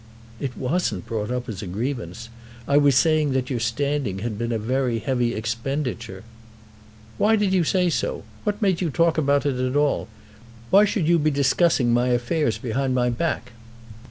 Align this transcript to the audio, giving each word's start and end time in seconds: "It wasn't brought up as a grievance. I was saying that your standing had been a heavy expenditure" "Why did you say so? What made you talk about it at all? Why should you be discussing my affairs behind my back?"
"It 0.39 0.57
wasn't 0.57 1.05
brought 1.05 1.29
up 1.29 1.47
as 1.47 1.61
a 1.61 1.67
grievance. 1.67 2.29
I 2.67 2.75
was 2.77 2.95
saying 2.95 3.33
that 3.33 3.51
your 3.51 3.59
standing 3.59 4.17
had 4.25 4.35
been 4.35 4.51
a 4.51 4.97
heavy 4.99 5.35
expenditure" 5.35 6.23
"Why 7.19 7.35
did 7.35 7.53
you 7.53 7.63
say 7.63 7.87
so? 7.91 8.23
What 8.43 8.63
made 8.63 8.81
you 8.81 8.89
talk 8.89 9.19
about 9.19 9.45
it 9.45 9.63
at 9.63 9.75
all? 9.75 10.07
Why 10.71 10.85
should 10.85 11.07
you 11.07 11.19
be 11.19 11.29
discussing 11.29 11.93
my 11.93 12.07
affairs 12.07 12.57
behind 12.57 12.95
my 12.95 13.11
back?" 13.11 13.51